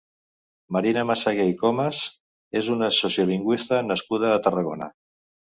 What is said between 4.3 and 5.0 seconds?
a Tarragona.